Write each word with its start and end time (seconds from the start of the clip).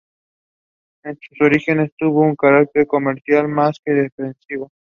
En 1.03 1.15
sus 1.21 1.39
orígenes 1.41 1.91
tuvo 1.95 2.21
un 2.21 2.35
carácter 2.35 2.87
comercial 2.87 3.47
más 3.47 3.79
que 3.85 4.09
festivo. 4.15 4.71